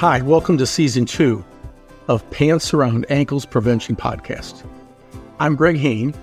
Hi, 0.00 0.22
welcome 0.22 0.56
to 0.56 0.66
season 0.66 1.04
two 1.04 1.44
of 2.08 2.28
Pants 2.30 2.72
Around 2.72 3.04
Ankles 3.10 3.44
Prevention 3.44 3.96
Podcast. 3.96 4.66
I'm 5.38 5.56
Greg 5.56 5.76
Hain, 5.76 6.14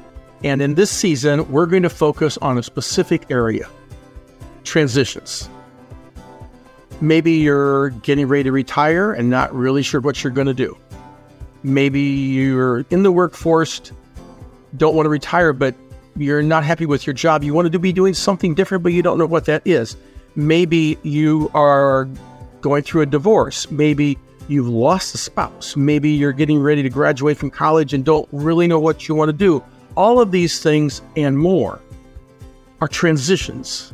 and 0.43 0.63
in 0.63 0.73
this 0.73 0.89
season, 0.89 1.47
we're 1.51 1.67
going 1.67 1.83
to 1.83 1.89
focus 1.91 2.39
on 2.39 2.57
a 2.57 2.63
specific 2.63 3.29
area 3.29 3.69
transitions. 4.63 5.47
Maybe 7.01 7.33
you're 7.33 7.91
getting 7.91 8.27
ready 8.27 8.45
to 8.45 8.51
retire 8.51 9.13
and 9.13 9.29
not 9.29 9.53
really 9.53 9.83
sure 9.83 10.01
what 10.01 10.23
you're 10.23 10.33
going 10.33 10.47
to 10.47 10.55
do. 10.55 10.75
Maybe 11.61 12.01
you're 12.01 12.79
in 12.89 13.03
the 13.03 13.11
workforce, 13.11 13.91
don't 14.75 14.95
want 14.95 15.05
to 15.05 15.11
retire, 15.11 15.53
but 15.53 15.75
you're 16.15 16.41
not 16.41 16.63
happy 16.63 16.87
with 16.87 17.05
your 17.05 17.13
job. 17.13 17.43
You 17.43 17.53
want 17.53 17.71
to 17.71 17.77
be 17.77 17.93
doing 17.93 18.15
something 18.15 18.55
different, 18.55 18.81
but 18.83 18.93
you 18.93 19.03
don't 19.03 19.19
know 19.19 19.27
what 19.27 19.45
that 19.45 19.61
is. 19.65 19.95
Maybe 20.35 20.97
you 21.03 21.51
are 21.53 22.09
going 22.67 22.83
through 22.83 23.01
a 23.01 23.05
divorce. 23.05 23.71
Maybe 23.71 24.17
you've 24.49 24.67
lost 24.67 25.15
a 25.15 25.17
spouse. 25.17 25.77
Maybe 25.77 26.09
you're 26.09 26.33
getting 26.33 26.59
ready 26.59 26.83
to 26.83 26.89
graduate 26.89 27.37
from 27.37 27.49
college 27.49 27.93
and 27.93 28.03
don't 28.03 28.27
really 28.33 28.67
know 28.67 28.79
what 28.79 29.07
you 29.07 29.15
want 29.15 29.29
to 29.29 29.33
do. 29.33 29.63
All 29.95 30.19
of 30.19 30.31
these 30.31 30.61
things 30.61 31.01
and 31.15 31.39
more 31.39 31.79
are 32.81 32.89
transitions. 32.89 33.93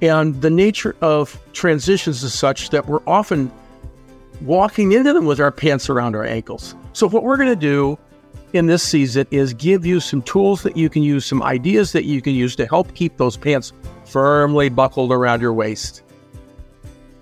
And 0.00 0.40
the 0.40 0.50
nature 0.50 0.94
of 1.00 1.36
transitions 1.52 2.22
is 2.22 2.32
such 2.32 2.70
that 2.70 2.86
we're 2.86 3.02
often 3.08 3.50
walking 4.40 4.92
into 4.92 5.12
them 5.12 5.26
with 5.26 5.40
our 5.40 5.50
pants 5.50 5.90
around 5.90 6.14
our 6.14 6.24
ankles. 6.24 6.76
So, 6.92 7.08
what 7.08 7.24
we're 7.24 7.36
going 7.36 7.50
to 7.50 7.56
do 7.56 7.98
in 8.52 8.66
this 8.66 8.84
season 8.84 9.26
is 9.32 9.52
give 9.52 9.84
you 9.84 9.98
some 9.98 10.22
tools 10.22 10.62
that 10.62 10.76
you 10.76 10.88
can 10.88 11.02
use, 11.02 11.26
some 11.26 11.42
ideas 11.42 11.92
that 11.92 12.04
you 12.04 12.22
can 12.22 12.34
use 12.34 12.54
to 12.56 12.66
help 12.66 12.94
keep 12.94 13.16
those 13.16 13.36
pants 13.36 13.72
firmly 14.06 14.68
buckled 14.68 15.12
around 15.12 15.40
your 15.40 15.52
waist. 15.52 16.02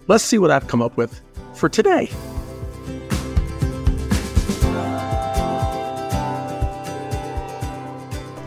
Let's 0.08 0.24
see 0.24 0.38
what 0.38 0.50
I've 0.50 0.66
come 0.66 0.80
up 0.80 0.96
with 0.96 1.20
for 1.52 1.68
today. 1.68 2.06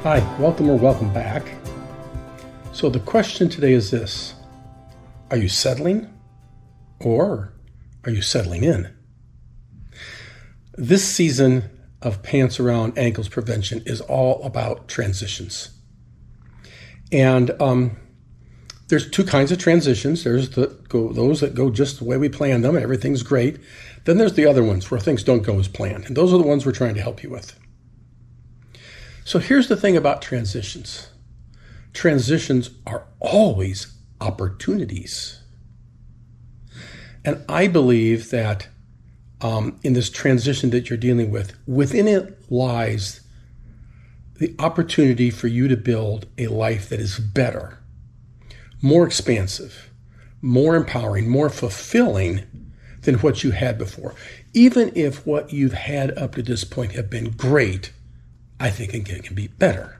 Hi, 0.02 0.38
welcome 0.40 0.72
or 0.72 0.76
welcome 0.76 1.14
back. 1.14 1.46
So, 2.74 2.90
the 2.90 3.00
question 3.00 3.48
today 3.48 3.74
is 3.74 3.92
this 3.92 4.34
Are 5.30 5.38
you 5.38 5.48
settling 5.48 6.12
or 7.00 7.54
are 8.06 8.12
you 8.12 8.24
settling 8.24 8.64
in? 8.64 8.92
This 10.74 11.08
season 11.08 11.70
of 12.02 12.24
Pants 12.24 12.60
Around 12.60 12.98
Ankles 12.98 13.30
Prevention 13.30 13.84
is 13.86 14.02
all 14.02 14.42
about 14.44 14.88
transitions. 14.88 15.70
And 17.12 17.52
um, 17.62 17.98
there's 18.92 19.10
two 19.10 19.24
kinds 19.24 19.54
of 19.54 19.58
transitions. 19.58 20.26
There's 20.26 20.50
the 20.50 20.68
go, 20.90 21.14
those 21.14 21.40
that 21.40 21.56
go 21.56 21.70
just 21.70 22.00
the 22.00 22.04
way 22.04 22.18
we 22.18 22.28
planned 22.28 22.66
them 22.66 22.76
and 22.76 22.84
everything's 22.84 23.24
great. 23.24 23.58
Then 24.04 24.18
there's 24.18 24.34
the 24.34 24.46
other 24.46 24.66
ones 24.66 24.92
where 24.92 25.00
things 25.00 25.24
don't 25.24 25.44
go 25.44 25.58
as 25.58 25.70
planned. 25.70 26.06
And 26.06 26.18
those 26.18 26.34
are 26.34 26.38
the 26.38 26.44
ones 26.44 26.66
we're 26.66 26.74
trying 26.74 26.96
to 26.96 27.02
help 27.02 27.24
you 27.24 27.30
with. 27.30 27.58
So 29.24 29.40
here's 29.40 29.70
the 29.70 29.78
thing 29.78 29.96
about 29.96 30.22
transitions 30.22 31.08
transitions 31.94 32.72
are 32.86 33.06
always 33.22 33.96
opportunities. 34.20 35.42
And 37.24 37.46
I 37.48 37.68
believe 37.68 38.30
that 38.32 38.68
um, 39.40 39.80
in 39.84 39.94
this 39.94 40.10
transition 40.10 40.70
that 40.72 40.90
you're 40.90 40.98
dealing 40.98 41.32
with, 41.32 41.58
within 41.66 42.10
it 42.10 42.52
lies 42.52 43.22
the 44.36 44.54
opportunity 44.60 45.30
for 45.30 45.48
you 45.48 45.70
to 45.70 45.78
build 45.78 46.28
a 46.38 46.48
life 46.48 46.90
that 46.90 47.00
is 47.00 47.18
better 47.18 47.81
more 48.82 49.06
expansive, 49.06 49.92
more 50.42 50.76
empowering, 50.76 51.30
more 51.30 51.50
fulfilling 51.50 52.46
than 53.02 53.16
what 53.16 53.44
you 53.44 53.52
had 53.52 53.78
before. 53.78 54.16
Even 54.54 54.92
if 54.96 55.26
what 55.26 55.54
you've 55.54 55.74
had 55.74 56.18
up 56.18 56.36
to 56.36 56.44
this 56.44 56.64
point 56.64 56.94
have 56.94 57.10
been 57.10 57.32
great, 57.32 57.92
I 58.60 58.70
think 58.70 58.94
it 58.94 59.24
can 59.24 59.36
be 59.36 59.48
better. 59.48 60.00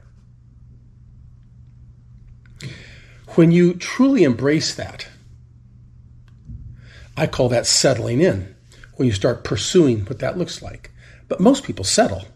When 3.34 3.50
you 3.50 3.74
truly 3.74 4.24
embrace 4.24 4.74
that, 4.74 5.08
I 7.16 7.26
call 7.26 7.48
that 7.48 7.66
settling 7.66 8.20
in, 8.20 8.54
when 8.96 9.06
you 9.06 9.14
start 9.14 9.44
pursuing 9.44 10.04
what 10.04 10.18
that 10.18 10.38
looks 10.38 10.62
like. 10.62 10.90
But 11.28 11.40
most 11.40 11.64
people 11.64 11.84
settle. 11.84 12.26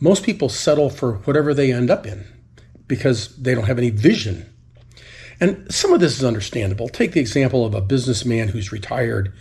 Most 0.00 0.24
people 0.24 0.48
settle 0.48 0.90
for 0.90 1.14
whatever 1.18 1.54
they 1.54 1.72
end 1.72 1.90
up 1.90 2.06
in 2.06 2.26
because 2.92 3.34
they 3.36 3.54
don't 3.54 3.64
have 3.64 3.78
any 3.78 3.88
vision. 3.88 4.44
And 5.40 5.72
some 5.72 5.94
of 5.94 6.00
this 6.00 6.18
is 6.18 6.24
understandable. 6.24 6.90
Take 6.90 7.12
the 7.12 7.20
example 7.20 7.64
of 7.64 7.72
a 7.72 7.80
businessman 7.80 8.48
who's 8.48 8.70
retired. 8.70 9.32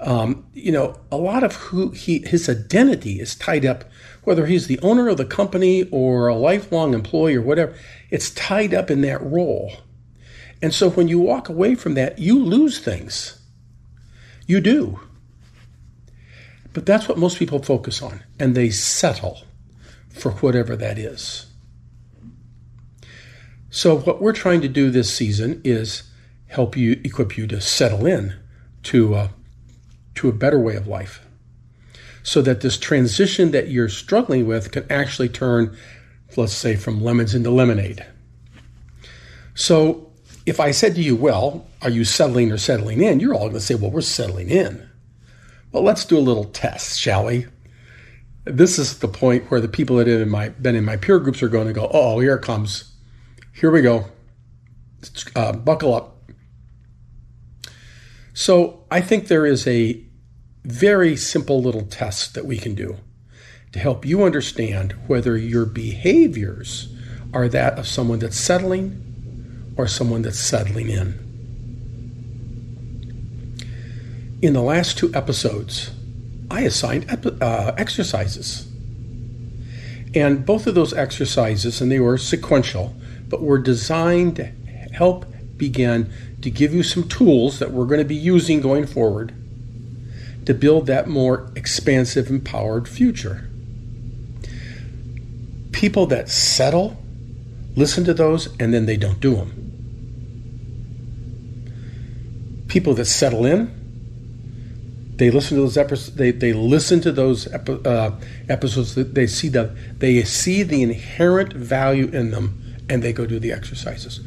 Um, 0.00 0.44
you 0.52 0.72
know, 0.72 0.98
a 1.12 1.16
lot 1.16 1.44
of 1.44 1.54
who 1.54 1.90
he 1.92 2.18
his 2.26 2.48
identity 2.48 3.20
is 3.20 3.36
tied 3.36 3.64
up, 3.64 3.84
whether 4.24 4.46
he's 4.46 4.66
the 4.66 4.80
owner 4.80 5.08
of 5.08 5.18
the 5.18 5.24
company 5.24 5.88
or 5.92 6.26
a 6.26 6.34
lifelong 6.34 6.94
employee 6.94 7.36
or 7.36 7.42
whatever. 7.42 7.76
It's 8.10 8.30
tied 8.30 8.74
up 8.74 8.90
in 8.90 9.02
that 9.02 9.22
role. 9.22 9.70
And 10.60 10.74
so 10.74 10.90
when 10.90 11.06
you 11.06 11.20
walk 11.20 11.48
away 11.48 11.76
from 11.76 11.94
that, 11.94 12.18
you 12.18 12.42
lose 12.42 12.80
things. 12.80 13.38
You 14.48 14.60
do. 14.60 14.98
But 16.72 16.86
that's 16.86 17.06
what 17.08 17.18
most 17.18 17.38
people 17.38 17.62
focus 17.62 18.02
on, 18.02 18.24
and 18.40 18.56
they 18.56 18.70
settle 18.70 19.42
for 20.10 20.32
whatever 20.32 20.74
that 20.74 20.98
is. 20.98 21.46
So, 23.76 23.98
what 23.98 24.22
we're 24.22 24.32
trying 24.32 24.62
to 24.62 24.68
do 24.68 24.88
this 24.88 25.14
season 25.14 25.60
is 25.62 26.04
help 26.46 26.78
you, 26.78 26.98
equip 27.04 27.36
you 27.36 27.46
to 27.48 27.60
settle 27.60 28.06
in 28.06 28.34
to, 28.84 29.14
uh, 29.14 29.28
to 30.14 30.30
a 30.30 30.32
better 30.32 30.58
way 30.58 30.76
of 30.76 30.86
life. 30.86 31.20
So 32.22 32.40
that 32.40 32.62
this 32.62 32.78
transition 32.78 33.50
that 33.50 33.68
you're 33.68 33.90
struggling 33.90 34.46
with 34.46 34.72
can 34.72 34.90
actually 34.90 35.28
turn, 35.28 35.76
let's 36.38 36.54
say, 36.54 36.74
from 36.74 37.04
lemons 37.04 37.34
into 37.34 37.50
lemonade. 37.50 38.02
So, 39.54 40.10
if 40.46 40.58
I 40.58 40.70
said 40.70 40.94
to 40.94 41.02
you, 41.02 41.14
well, 41.14 41.66
are 41.82 41.90
you 41.90 42.06
settling 42.06 42.50
or 42.50 42.56
settling 42.56 43.02
in? 43.02 43.20
You're 43.20 43.34
all 43.34 43.40
going 43.40 43.52
to 43.52 43.60
say, 43.60 43.74
well, 43.74 43.90
we're 43.90 44.00
settling 44.00 44.48
in. 44.48 44.88
Well, 45.70 45.82
let's 45.82 46.06
do 46.06 46.16
a 46.16 46.20
little 46.20 46.46
test, 46.46 46.98
shall 46.98 47.26
we? 47.26 47.44
This 48.44 48.78
is 48.78 49.00
the 49.00 49.08
point 49.08 49.50
where 49.50 49.60
the 49.60 49.68
people 49.68 49.96
that 49.96 50.06
have 50.06 50.62
been 50.62 50.76
in 50.76 50.84
my 50.86 50.96
peer 50.96 51.18
groups 51.18 51.42
are 51.42 51.50
going 51.50 51.66
to 51.66 51.74
go, 51.74 51.90
oh, 51.92 52.20
here 52.20 52.38
comes 52.38 52.95
here 53.56 53.70
we 53.70 53.80
go. 53.80 54.04
Uh, 55.34 55.52
buckle 55.52 55.94
up. 55.94 56.18
So, 58.34 58.84
I 58.90 59.00
think 59.00 59.28
there 59.28 59.46
is 59.46 59.66
a 59.66 60.04
very 60.64 61.16
simple 61.16 61.62
little 61.62 61.86
test 61.86 62.34
that 62.34 62.44
we 62.44 62.58
can 62.58 62.74
do 62.74 62.98
to 63.72 63.78
help 63.78 64.04
you 64.04 64.24
understand 64.24 64.92
whether 65.06 65.38
your 65.38 65.64
behaviors 65.64 66.94
are 67.32 67.48
that 67.48 67.78
of 67.78 67.86
someone 67.86 68.18
that's 68.18 68.38
settling 68.38 69.72
or 69.78 69.86
someone 69.86 70.20
that's 70.20 70.38
settling 70.38 70.90
in. 70.90 71.24
In 74.42 74.52
the 74.52 74.62
last 74.62 74.98
two 74.98 75.10
episodes, 75.14 75.92
I 76.50 76.60
assigned 76.62 77.06
uh, 77.40 77.72
exercises. 77.78 78.70
And 80.14 80.44
both 80.44 80.66
of 80.66 80.74
those 80.74 80.92
exercises, 80.92 81.80
and 81.80 81.90
they 81.90 82.00
were 82.00 82.18
sequential, 82.18 82.94
but 83.28 83.42
were 83.42 83.58
designed 83.58 84.36
to 84.36 84.44
help 84.44 85.26
begin 85.56 86.10
to 86.42 86.50
give 86.50 86.74
you 86.74 86.82
some 86.82 87.08
tools 87.08 87.58
that 87.58 87.70
we're 87.72 87.86
going 87.86 87.98
to 88.00 88.04
be 88.04 88.14
using 88.14 88.60
going 88.60 88.86
forward 88.86 89.34
to 90.44 90.54
build 90.54 90.86
that 90.86 91.08
more 91.08 91.50
expansive, 91.56 92.30
empowered 92.30 92.88
future. 92.88 93.48
People 95.72 96.06
that 96.06 96.28
settle 96.28 96.96
listen 97.74 98.04
to 98.04 98.14
those 98.14 98.48
and 98.58 98.72
then 98.72 98.86
they 98.86 98.96
don't 98.96 99.20
do 99.20 99.34
them. 99.34 99.52
People 102.68 102.94
that 102.94 103.04
settle 103.06 103.44
in, 103.44 103.72
they 105.16 105.30
listen 105.30 105.56
to 105.56 105.62
those 105.62 105.76
episodes. 105.76 106.16
They, 106.16 106.30
they 106.30 106.52
listen 106.52 107.00
to 107.00 107.12
those 107.12 107.46
epi- 107.48 107.80
uh, 107.84 108.12
episodes. 108.48 108.94
They 108.94 109.26
see 109.26 109.48
the 109.48 109.76
they 109.98 110.22
see 110.24 110.62
the 110.62 110.82
inherent 110.82 111.52
value 111.52 112.08
in 112.08 112.30
them 112.32 112.62
and 112.88 113.02
they 113.02 113.12
go 113.12 113.26
do 113.26 113.38
the 113.38 113.52
exercises. 113.52 114.20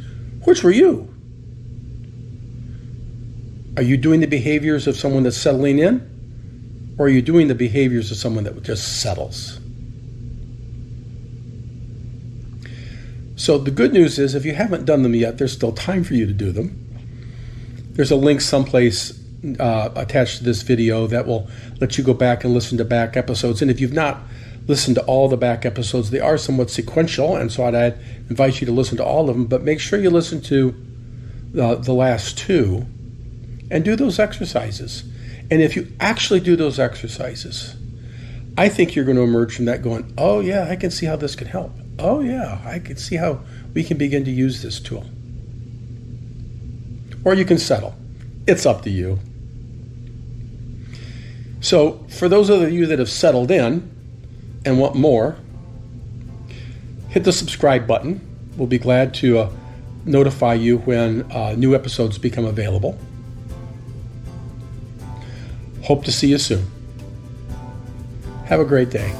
Which 0.44 0.64
were 0.64 0.72
you? 0.72 1.14
Are 3.78 3.84
you 3.84 3.98
doing 3.98 4.20
the 4.20 4.28
behaviors 4.28 4.88
of 4.88 4.98
someone 4.98 5.24
that's 5.24 5.38
settling 5.38 5.80
in? 5.80 6.96
Or 6.98 7.06
are 7.06 7.10
you 7.10 7.22
doing 7.22 7.48
the 7.48 7.56
behaviors 7.56 8.12
of 8.12 8.18
someone 8.18 8.44
that 8.44 8.62
just 8.64 9.02
settles? 9.02 9.60
So 13.38 13.58
the 13.58 13.72
good 13.72 13.94
news 13.94 14.20
is 14.20 14.36
if 14.36 14.44
you 14.44 14.54
haven't 14.54 14.84
done 14.84 15.04
them 15.04 15.16
yet, 15.16 15.38
there's 15.38 15.54
still 15.54 15.72
time 15.72 16.04
for 16.04 16.14
you 16.14 16.26
to 16.26 16.34
do 16.34 16.52
them. 16.52 16.86
There's 17.92 18.12
a 18.12 18.18
link 18.18 18.42
someplace 18.42 19.18
uh, 19.60 19.90
attached 19.96 20.40
to 20.40 20.44
this 20.44 20.62
video 20.62 21.08
that 21.08 21.26
will 21.26 21.50
let 21.80 21.98
you 21.98 22.04
go 22.04 22.14
back 22.14 22.44
and 22.44 22.54
listen 22.54 22.78
to 22.80 22.86
back 22.86 23.16
episodes. 23.16 23.62
And 23.62 23.72
if 23.72 23.80
you've 23.80 23.94
not 23.94 24.22
listen 24.70 24.94
to 24.94 25.04
all 25.06 25.28
the 25.28 25.36
back 25.36 25.66
episodes. 25.66 26.12
They 26.12 26.20
are 26.20 26.38
somewhat 26.38 26.70
sequential, 26.70 27.36
and 27.36 27.52
so 27.52 27.66
I'd 27.66 27.98
invite 28.30 28.62
you 28.62 28.68
to 28.68 28.72
listen 28.72 28.98
to 28.98 29.04
all 29.04 29.28
of 29.28 29.36
them, 29.36 29.48
but 29.48 29.64
make 29.64 29.80
sure 29.80 30.00
you 30.00 30.12
listen 30.12 30.42
to 30.44 30.76
the, 31.52 31.76
the 31.76 31.92
last 31.92 32.38
two 32.38 32.86
and 33.72 33.84
do 33.84 33.96
those 33.96 34.20
exercises. 34.20 35.04
And 35.50 35.64
if 35.64 35.76
you 35.76 35.92
actually 36.00 36.40
do 36.40 36.56
those 36.56 36.78
exercises, 36.80 37.76
I 38.58 38.70
think 38.70 38.96
you're 38.96 39.06
going 39.06 39.18
to 39.18 39.24
emerge 39.24 39.56
from 39.56 39.66
that 39.66 39.82
going, 39.82 40.14
oh, 40.20 40.40
yeah, 40.40 40.68
I 40.70 40.76
can 40.76 40.92
see 40.92 41.08
how 41.08 41.16
this 41.16 41.36
can 41.36 41.48
help. 41.48 41.72
Oh, 41.98 42.20
yeah, 42.20 42.62
I 42.64 42.78
can 42.78 42.98
see 42.98 43.16
how 43.16 43.42
we 43.74 43.84
can 43.84 43.98
begin 43.98 44.24
to 44.26 44.32
use 44.32 44.62
this 44.62 44.80
tool. 44.80 45.06
Or 47.26 47.34
you 47.34 47.44
can 47.44 47.58
settle. 47.58 47.96
It's 48.48 48.68
up 48.68 48.84
to 48.84 48.92
you. 48.92 49.20
So, 51.60 52.06
for 52.08 52.30
those 52.30 52.50
of 52.50 52.72
you 52.72 52.86
that 52.86 53.00
have 53.00 53.10
settled 53.10 53.50
in 53.52 53.99
and 54.66 54.80
want 54.80 54.96
more, 54.96 55.38
hit 57.10 57.24
the 57.24 57.34
subscribe 57.34 57.88
button. 57.88 58.22
We'll 58.58 58.68
be 58.68 58.80
glad 58.80 59.14
to 59.16 59.40
uh, 59.40 59.52
notify 60.06 60.56
you 60.56 60.80
when 60.80 61.30
uh, 61.32 61.54
new 61.54 61.76
episodes 61.76 62.18
become 62.18 62.46
available. 62.46 62.98
Hope 65.84 66.04
to 66.06 66.12
see 66.12 66.28
you 66.28 66.38
soon. 66.38 66.68
Have 68.46 68.60
a 68.60 68.66
great 68.66 68.90
day. 68.90 69.14